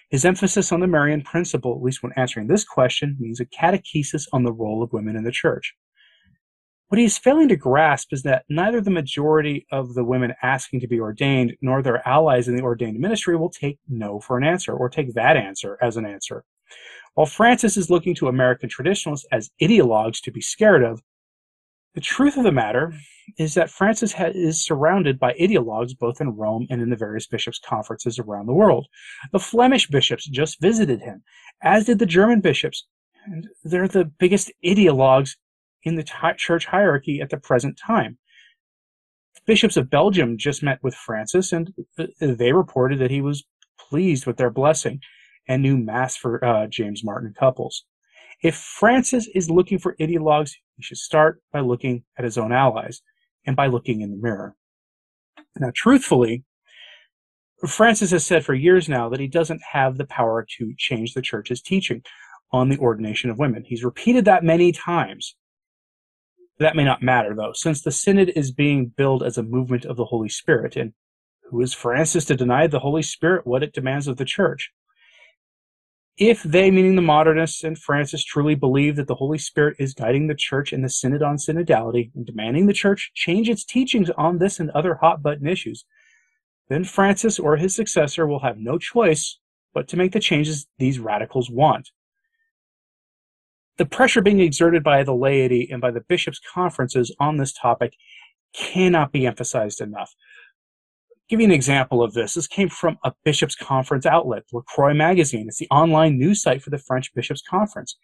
His 0.10 0.24
emphasis 0.24 0.72
on 0.72 0.82
the 0.82 0.88
Marian 0.88 1.24
principle, 1.24 1.76
at 1.76 1.82
least 1.82 2.04
when 2.04 2.12
answering 2.16 2.48
this 2.48 2.64
question, 2.64 3.16
means 3.20 3.40
a 3.40 3.46
catechesis 3.46 4.28
on 4.32 4.44
the 4.44 4.54
role 4.54 4.84
of 4.84 4.94
women 4.94 5.16
in 5.16 5.24
the 5.24 5.32
church. 5.32 5.74
What 6.90 7.00
he 7.00 7.06
is 7.06 7.18
failing 7.18 7.48
to 7.48 7.56
grasp 7.56 8.14
is 8.14 8.22
that 8.24 8.46
neither 8.48 8.80
the 8.80 8.92
majority 8.92 9.66
of 9.72 9.96
the 9.96 10.04
women 10.04 10.36
asking 10.44 10.82
to 10.82 10.88
be 10.88 11.00
ordained 11.00 11.56
nor 11.60 11.82
their 11.82 12.08
allies 12.08 12.48
in 12.48 12.56
the 12.56 12.62
ordained 12.62 13.00
ministry 13.00 13.36
will 13.36 13.50
take 13.50 13.80
no 13.90 14.20
for 14.20 14.38
an 14.38 14.44
answer 14.44 14.74
or 14.74 14.88
take 14.88 15.16
that 15.16 15.36
answer 15.36 15.80
as 15.82 15.98
an 15.98 16.06
answer. 16.06 16.44
While 17.16 17.28
Francis 17.28 17.78
is 17.78 17.90
looking 17.90 18.14
to 18.16 18.28
American 18.28 18.70
traditionalists 18.70 19.28
as 19.32 19.50
ideologues 19.62 20.22
to 20.22 20.32
be 20.32 20.42
scared 20.42 20.84
of, 20.84 21.02
the 21.94 22.02
truth 22.02 22.36
of 22.36 22.44
the 22.44 22.52
matter 22.52 22.94
is 23.38 23.54
that 23.54 23.70
Francis 23.70 24.12
ha- 24.12 24.32
is 24.34 24.64
surrounded 24.64 25.18
by 25.18 25.34
ideologues 25.34 25.98
both 25.98 26.20
in 26.20 26.36
Rome 26.36 26.68
and 26.70 26.82
in 26.82 26.90
the 26.90 26.96
various 26.98 27.26
bishops' 27.26 27.60
conferences 27.60 28.20
around 28.20 28.48
the 28.48 28.54
world. 28.54 28.88
The 29.32 29.40
Flemish 29.40 29.88
bishops 29.88 30.28
just 30.28 30.62
visited 30.62 31.02
him, 31.02 31.24
as 31.62 31.86
did 31.86 32.00
the 32.00 32.06
German 32.06 32.42
bishops, 32.42 32.86
and 33.26 33.48
they're 33.64 33.88
the 33.88 34.06
biggest 34.06 34.52
ideologues 34.64 35.38
in 35.84 35.96
the 35.96 36.04
t- 36.04 36.12
church 36.38 36.66
hierarchy 36.66 37.22
at 37.22 37.30
the 37.30 37.38
present 37.38 37.78
time. 37.78 38.18
Bishops 39.46 39.78
of 39.78 39.90
Belgium 39.90 40.38
just 40.38 40.64
met 40.64 40.84
with 40.84 40.96
Francis, 40.96 41.54
and 41.54 41.72
they 42.20 42.52
reported 42.52 43.00
that 43.00 43.12
he 43.12 43.22
was 43.22 43.46
pleased 43.80 44.26
with 44.26 44.38
their 44.38 44.50
blessing 44.50 45.00
and 45.48 45.62
new 45.62 45.78
Mass 45.78 46.16
for 46.16 46.44
uh, 46.44 46.68
James 46.68 47.04
Martin 47.04 47.34
couples. 47.38 47.86
If 48.42 48.56
Francis 48.56 49.28
is 49.34 49.50
looking 49.50 49.80
for 49.80 49.96
ideologues, 50.00 50.52
he 50.76 50.84
should 50.84 50.98
start 50.98 51.42
by 51.54 51.62
looking 51.62 52.04
at 52.18 52.26
his 52.26 52.38
own 52.38 52.52
allies 52.52 53.02
and 53.46 53.56
by 53.56 53.68
looking 53.68 54.02
in 54.02 54.12
the 54.12 54.18
mirror. 54.18 54.56
Now, 55.58 55.72
truthfully, 55.74 56.44
Francis 57.68 58.12
has 58.12 58.26
said 58.26 58.44
for 58.44 58.54
years 58.54 58.90
now 58.90 59.10
that 59.10 59.20
he 59.20 59.28
doesn't 59.28 59.62
have 59.72 59.98
the 59.98 60.06
power 60.06 60.46
to 60.58 60.74
change 60.78 61.14
the 61.14 61.22
church's 61.22 61.62
teaching 61.62 62.04
on 62.52 62.70
the 62.70 62.78
ordination 62.78 63.30
of 63.30 63.40
women. 63.40 63.64
He's 63.66 63.84
repeated 63.84 64.26
that 64.26 64.44
many 64.44 64.72
times. 64.72 65.36
That 66.60 66.76
may 66.76 66.84
not 66.84 67.04
matter, 67.04 67.36
though, 67.36 67.52
since 67.54 67.82
the 67.82 67.92
Synod 67.92 68.32
is 68.36 68.52
being 68.52 68.94
billed 68.96 69.24
as 69.24 69.38
a 69.38 69.44
movement 69.44 69.86
of 69.86 69.98
the 69.98 70.06
Holy 70.06 70.30
Spirit. 70.30 70.76
And 70.76 70.94
who 71.50 71.62
is 71.62 71.74
Francis 71.74 72.26
to 72.26 72.36
deny 72.36 72.68
the 72.68 72.80
Holy 72.80 73.02
Spirit 73.02 73.46
what 73.46 73.64
it 73.64 73.74
demands 73.74 74.08
of 74.08 74.18
the 74.18 74.26
church? 74.26 74.72
If 76.18 76.44
they, 76.44 76.72
meaning 76.72 76.96
the 76.96 77.02
modernists 77.02 77.64
and 77.64 77.78
Francis, 77.78 78.24
truly 78.24 78.56
believe 78.56 78.96
that 78.96 79.08
the 79.08 79.16
Holy 79.16 79.38
Spirit 79.38 79.76
is 79.80 79.94
guiding 79.94 80.28
the 80.28 80.36
church 80.36 80.72
in 80.72 80.82
the 80.82 80.90
Synod 80.90 81.22
on 81.22 81.36
Synodality 81.36 82.12
and 82.16 82.26
demanding 82.26 82.68
the 82.68 82.74
church 82.74 83.12
change 83.14 83.50
its 83.50 83.66
teachings 83.66 84.10
on 84.12 84.38
this 84.38 84.60
and 84.60 84.70
other 84.72 84.96
hot 84.96 85.22
button 85.22 85.46
issues, 85.46 85.84
then 86.70 86.86
Francis 86.86 87.38
or 87.38 87.58
his 87.58 87.76
successor 87.76 88.26
will 88.26 88.40
have 88.40 88.58
no 88.58 88.78
choice 88.78 89.40
but 89.74 89.90
to 89.90 89.98
make 89.98 90.14
the 90.14 90.22
changes 90.22 90.68
these 90.80 91.00
radicals 91.00 91.50
want. 91.50 91.92
The 93.78 93.86
pressure 93.86 94.22
being 94.22 94.40
exerted 94.40 94.84
by 94.84 95.04
the 95.04 95.14
laity 95.14 95.68
and 95.70 95.82
by 95.82 95.92
the 95.92 96.00
bishops' 96.00 96.40
conferences 96.54 97.14
on 97.20 97.36
this 97.36 97.52
topic 97.52 97.94
cannot 98.54 99.12
be 99.12 99.26
emphasized 99.28 99.82
enough 99.82 100.16
give 101.30 101.40
you 101.40 101.46
an 101.46 101.52
example 101.52 102.04
of 102.04 102.14
this. 102.14 102.34
This 102.34 102.48
came 102.48 102.70
from 102.70 102.98
a 103.04 103.14
bishops' 103.24 103.56
conference 103.56 104.06
outlet, 104.06 104.44
La 104.54 104.62
Croix 104.62 104.94
Magazine. 104.94 105.48
It's 105.48 105.60
the 105.60 105.70
online 105.72 106.18
news 106.18 106.42
site 106.42 106.62
for 106.62 106.70
the 106.70 106.78
French 106.78 107.14
Bishops' 107.14 107.42
Conference. 107.42 107.98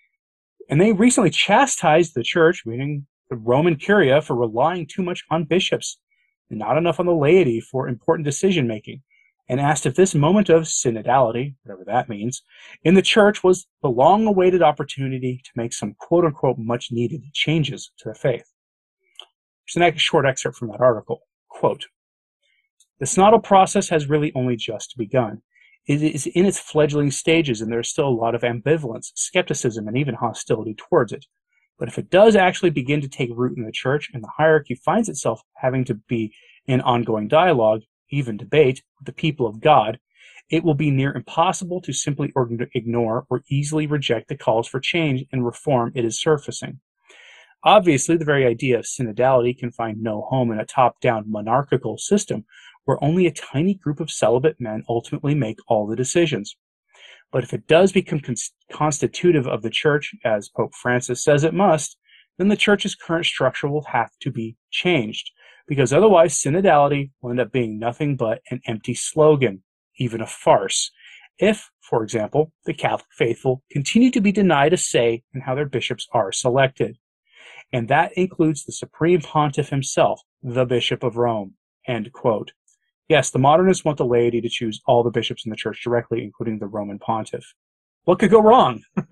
And 0.70 0.80
they 0.80 0.94
recently 0.94 1.30
chastised 1.30 2.16
the 2.16 2.24
church, 2.24 2.64
meaning 2.66 3.06
the 3.30 3.36
Roman 3.36 3.76
Curia, 3.76 4.22
for 4.22 4.36
relying 4.36 4.88
too 4.88 5.04
much 5.04 5.24
on 5.30 5.44
bishops 5.44 6.00
and 6.50 6.60
not 6.60 6.78
enough 6.78 7.00
on 7.00 7.06
the 7.06 7.16
laity 7.16 7.62
for 7.62 7.88
important 7.88 8.26
decision 8.26 8.68
making, 8.68 9.02
and 9.50 9.60
asked 9.60 9.86
if 9.86 9.96
this 9.96 10.16
moment 10.16 10.50
of 10.50 10.64
synodality, 10.64 11.56
whatever 11.64 11.84
that 11.86 12.10
means, 12.10 12.42
in 12.84 12.94
the 12.94 13.02
church 13.02 13.44
was 13.44 13.68
the 13.82 13.90
long 13.90 14.26
awaited 14.26 14.62
opportunity 14.62 15.42
to 15.44 15.52
make 15.56 15.74
some 15.74 15.94
quote 16.00 16.26
unquote 16.26 16.58
much 16.58 16.90
needed 16.92 17.22
changes 17.34 17.92
to 17.98 18.10
the 18.10 18.16
faith. 18.16 18.46
Here's 19.66 19.96
a 19.96 19.98
short 19.98 20.26
excerpt 20.26 20.58
from 20.58 20.70
that 20.70 20.82
article. 20.82 21.22
Quote, 21.50 21.86
the 23.02 23.08
synodal 23.08 23.44
process 23.44 23.90
has 23.90 24.08
really 24.08 24.32
only 24.36 24.56
just 24.56 24.96
begun. 24.96 25.42
It 25.88 26.04
is 26.04 26.28
in 26.28 26.46
its 26.46 26.60
fledgling 26.60 27.10
stages, 27.10 27.60
and 27.60 27.72
there 27.72 27.80
is 27.80 27.90
still 27.90 28.08
a 28.08 28.10
lot 28.10 28.36
of 28.36 28.44
ambivalence, 28.44 29.12
skepticism, 29.16 29.88
and 29.88 29.98
even 29.98 30.14
hostility 30.14 30.76
towards 30.76 31.12
it. 31.12 31.26
But 31.80 31.88
if 31.88 31.98
it 31.98 32.12
does 32.12 32.36
actually 32.36 32.70
begin 32.70 33.02
to 33.02 33.10
take 33.10 33.32
root 33.34 33.58
in 33.58 33.66
the 33.66 33.72
church 33.72 34.12
and 34.14 34.24
the 34.24 34.30
hierarchy 34.38 34.76
finds 34.76 35.10
itself 35.10 35.42
having 35.56 35.84
to 35.86 35.96
be 35.96 36.32
in 36.68 36.80
ongoing 36.82 37.28
dialogue, 37.28 37.82
even 38.12 38.38
debate, 38.38 38.84
with 39.00 39.08
the 39.08 39.14
people 39.14 39.48
of 39.48 39.62
God, 39.62 39.98
it 40.52 40.64
will 40.64 40.76
be 40.76 40.92
near 40.92 41.12
impossible 41.12 41.82
to 41.82 41.94
simply 41.94 42.32
ignore 42.76 43.26
or 43.32 43.42
easily 43.50 43.88
reject 43.88 44.28
the 44.28 44.38
calls 44.38 44.68
for 44.68 44.80
change 44.80 45.26
and 45.32 45.44
reform 45.44 45.92
it 45.96 46.06
is 46.06 46.22
surfacing. 46.22 46.80
Obviously, 47.64 48.18
the 48.18 48.26
very 48.26 48.46
idea 48.46 48.78
of 48.78 48.86
synodality 48.86 49.58
can 49.58 49.72
find 49.72 50.02
no 50.02 50.22
home 50.30 50.52
in 50.52 50.60
a 50.60 50.66
top 50.66 51.00
down 51.00 51.26
monarchical 51.28 51.98
system 51.98 52.46
where 52.86 53.04
only 53.04 53.28
a 53.28 53.32
tiny 53.32 53.74
group 53.74 54.00
of 54.00 54.10
celibate 54.10 54.60
men 54.60 54.84
ultimately 54.90 55.36
make 55.36 55.58
all 55.68 55.88
the 55.88 55.96
decisions. 55.96 56.56
But 57.32 57.44
if 57.44 57.54
it 57.54 57.68
does 57.68 57.92
become 57.92 58.20
cons- 58.20 58.54
constitutive 58.72 59.48
of 59.48 59.62
the 59.62 59.70
church, 59.70 60.14
as 60.26 60.50
Pope 60.50 60.76
Francis 60.76 61.24
says 61.24 61.44
it 61.44 61.54
must, 61.54 61.98
then 62.38 62.48
the 62.48 62.58
church's 62.58 62.96
current 62.96 63.26
structure 63.26 63.70
will 63.70 63.86
have 63.92 64.10
to 64.22 64.32
be 64.32 64.58
changed, 64.72 65.32
because 65.68 65.94
otherwise 65.94 66.34
synodality 66.34 67.12
will 67.22 67.32
end 67.32 67.40
up 67.40 67.52
being 67.52 67.80
nothing 67.80 68.16
but 68.16 68.42
an 68.50 68.62
empty 68.66 68.94
slogan, 68.94 69.64
even 69.98 70.22
a 70.22 70.28
farce. 70.28 70.92
If, 71.38 71.70
for 71.82 72.04
example, 72.04 72.52
the 72.66 72.74
Catholic 72.74 73.08
faithful 73.18 73.64
continue 73.72 74.12
to 74.12 74.22
be 74.22 74.32
denied 74.32 74.74
a 74.74 74.78
say 74.78 75.24
in 75.34 75.42
how 75.42 75.56
their 75.56 75.66
bishops 75.66 76.08
are 76.14 76.32
selected. 76.32 76.98
And 77.74 77.88
that 77.88 78.12
includes 78.14 78.66
the 78.66 78.74
Supreme 78.74 79.22
Pontiff 79.22 79.70
himself, 79.70 80.22
the 80.44 80.66
Bishop 80.66 81.04
of 81.04 81.16
Rome. 81.16 81.56
End 81.88 82.12
quote. 82.12 82.52
Yes, 83.12 83.30
the 83.30 83.40
modernists 83.40 83.84
want 83.84 83.98
the 83.98 84.06
laity 84.06 84.40
to 84.40 84.48
choose 84.48 84.80
all 84.86 85.04
the 85.04 85.12
bishops 85.12 85.46
in 85.46 85.50
the 85.50 85.58
church 85.58 85.84
directly, 85.84 86.24
including 86.24 86.60
the 86.60 86.66
Roman 86.66 86.98
pontiff. 86.98 87.44
What 88.06 88.20
could 88.20 88.32
go 88.32 88.42
wrong? 88.42 88.84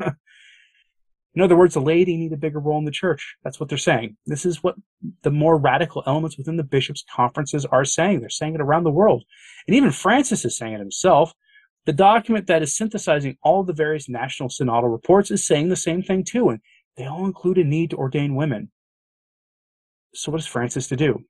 in 1.36 1.42
other 1.42 1.58
words, 1.58 1.74
the 1.74 1.82
laity 1.82 2.16
need 2.16 2.32
a 2.32 2.38
bigger 2.38 2.62
role 2.62 2.80
in 2.80 2.86
the 2.86 2.92
church. 2.92 3.36
That's 3.44 3.60
what 3.60 3.68
they're 3.68 3.78
saying. 3.78 4.16
This 4.26 4.46
is 4.46 4.64
what 4.64 4.76
the 5.24 5.32
more 5.32 5.58
radical 5.58 6.02
elements 6.08 6.38
within 6.38 6.56
the 6.56 6.64
bishops' 6.64 7.04
conferences 7.14 7.66
are 7.66 7.84
saying. 7.84 8.22
They're 8.22 8.30
saying 8.30 8.56
it 8.56 8.62
around 8.62 8.86
the 8.86 8.90
world. 8.90 9.26
And 9.68 9.76
even 9.76 9.92
Francis 9.92 10.46
is 10.46 10.58
saying 10.58 10.76
it 10.76 10.80
himself. 10.80 11.34
The 11.86 11.92
document 11.92 12.48
that 12.48 12.62
is 12.62 12.78
synthesizing 12.78 13.36
all 13.44 13.66
the 13.66 13.74
various 13.74 14.08
national 14.08 14.48
synodal 14.48 14.90
reports 14.90 15.30
is 15.30 15.46
saying 15.46 15.68
the 15.68 15.76
same 15.76 16.04
thing 16.04 16.24
too, 16.24 16.48
and 16.48 16.62
they 16.96 17.06
all 17.06 17.26
include 17.26 17.58
a 17.58 17.66
need 17.66 17.90
to 17.90 17.98
ordain 17.98 18.34
women. 18.34 18.72
So 20.14 20.32
what 20.32 20.40
is 20.40 20.48
Francis 20.48 20.88
to 20.88 20.96
do? 20.96 21.26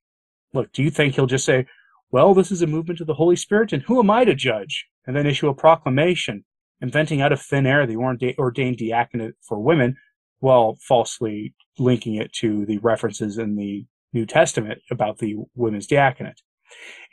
Look, 0.54 0.72
do 0.72 0.84
you 0.84 0.92
think 0.92 1.16
he'll 1.16 1.26
just 1.26 1.46
say, 1.46 1.66
well, 2.12 2.34
this 2.34 2.52
is 2.52 2.62
a 2.62 2.68
movement 2.68 3.02
of 3.02 3.08
the 3.08 3.14
Holy 3.16 3.36
Spirit, 3.36 3.74
and 3.74 3.84
who 3.84 4.00
am 4.00 4.10
I 4.10 4.26
to 4.26 4.36
judge? 4.36 4.88
And 5.06 5.16
then 5.16 5.26
issue 5.26 5.48
a 5.48 5.54
proclamation. 5.54 6.44
inventing 6.82 7.22
out 7.22 7.32
of 7.32 7.42
thin 7.42 7.66
air 7.66 7.86
the 7.86 7.98
ordained 7.98 8.78
diaconate 8.78 9.36
for 9.48 9.60
women 9.60 9.98
while 10.40 10.78
falsely 10.88 11.54
linking 11.78 12.16
it 12.16 12.32
to 12.34 12.66
the 12.66 12.78
references 12.80 13.38
in 13.38 13.56
the 13.56 13.86
New 14.14 14.26
Testament 14.26 14.80
about 14.90 15.18
the 15.18 15.36
women's 15.56 15.88
diaconate. 15.88 16.42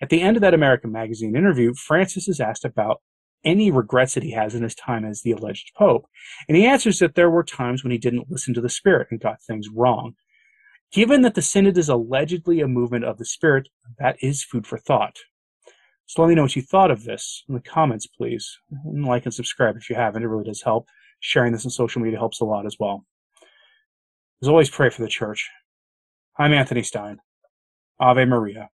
At 0.01 0.11
the 0.11 0.23
end 0.23 0.37
of 0.37 0.41
that 0.43 0.55
American 0.55 0.93
Magazine 0.93 1.35
interview, 1.37 1.75
Francis 1.75 2.29
is 2.29 2.41
asked 2.41 2.65
about 2.65 3.01
any 3.45 3.71
regrets 3.71 4.15
that 4.15 4.23
he 4.23 4.33
has 4.33 4.55
in 4.55 4.63
his 4.63 4.75
time 4.75 5.05
as 5.05 5.23
the 5.23 5.33
alleged 5.33 5.73
pope, 5.77 6.07
and 6.49 6.57
he 6.57 6.67
answers 6.67 6.99
that 6.99 7.15
there 7.15 7.31
were 7.31 7.45
times 7.45 7.83
when 7.83 7.91
he 7.91 7.99
didn't 7.99 8.31
listen 8.31 8.55
to 8.55 8.61
the 8.61 8.69
Spirit 8.69 9.09
and 9.11 9.21
got 9.21 9.43
things 9.43 9.69
wrong. 9.75 10.15
Given 10.93 11.23
that 11.23 11.35
the 11.35 11.43
Synod 11.43 11.77
is 11.77 11.89
allegedly 11.89 12.61
a 12.61 12.69
movement 12.69 13.05
of 13.05 13.19
the 13.19 13.25
Spirit, 13.25 13.69
that 13.99 14.17
is 14.23 14.43
food 14.43 14.67
for 14.67 14.79
thought. 14.79 15.17
So 16.07 16.23
let 16.23 16.29
me 16.29 16.35
know 16.35 16.43
what 16.43 16.57
you 16.57 16.63
thought 16.63 16.91
of 16.91 17.05
this 17.05 17.43
in 17.49 17.55
the 17.55 17.61
comments, 17.61 18.07
please. 18.07 18.59
And 18.85 19.05
like 19.05 19.25
and 19.25 19.35
subscribe 19.35 19.77
if 19.77 19.91
you 19.91 19.97
haven't. 19.97 20.23
It 20.23 20.29
really 20.29 20.45
does 20.45 20.63
help. 20.63 20.87
Sharing 21.21 21.53
this 21.53 21.65
on 21.65 21.71
social 21.71 22.01
media 22.01 22.19
helps 22.19 22.41
a 22.41 22.45
lot 22.45 22.67
as 22.67 22.77
well. 22.79 23.05
As 24.41 24.49
always, 24.49 24.71
pray 24.71 24.91
for 24.91 25.03
the 25.03 25.09
church. 25.09 25.51
I'm 26.39 26.53
Anthony 26.53 26.83
Stine. 26.83 27.19
Ave 27.99 28.25
Maria. 28.25 28.69